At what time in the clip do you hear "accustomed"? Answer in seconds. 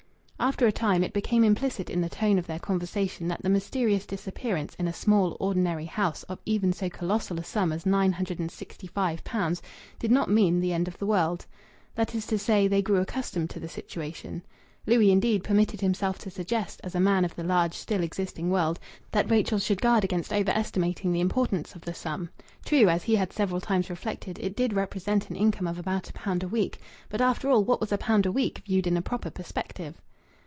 12.99-13.51